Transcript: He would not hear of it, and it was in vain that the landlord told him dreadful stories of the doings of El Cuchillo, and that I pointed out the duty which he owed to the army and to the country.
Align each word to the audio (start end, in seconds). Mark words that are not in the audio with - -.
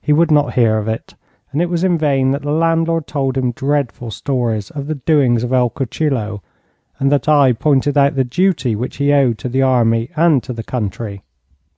He 0.00 0.14
would 0.14 0.30
not 0.30 0.54
hear 0.54 0.78
of 0.78 0.88
it, 0.88 1.16
and 1.52 1.60
it 1.60 1.68
was 1.68 1.84
in 1.84 1.98
vain 1.98 2.30
that 2.30 2.40
the 2.40 2.50
landlord 2.50 3.06
told 3.06 3.36
him 3.36 3.52
dreadful 3.52 4.10
stories 4.10 4.70
of 4.70 4.86
the 4.86 4.94
doings 4.94 5.44
of 5.44 5.52
El 5.52 5.68
Cuchillo, 5.68 6.42
and 6.98 7.12
that 7.12 7.28
I 7.28 7.52
pointed 7.52 7.98
out 7.98 8.14
the 8.16 8.24
duty 8.24 8.74
which 8.74 8.96
he 8.96 9.12
owed 9.12 9.36
to 9.36 9.50
the 9.50 9.60
army 9.60 10.08
and 10.16 10.42
to 10.44 10.54
the 10.54 10.64
country. 10.64 11.24